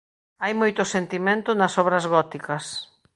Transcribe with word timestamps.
Hai 0.43 0.53
moito 0.61 0.81
sentimento 0.95 1.49
nas 1.59 1.73
obras 1.83 2.03
góticas. 2.15 2.65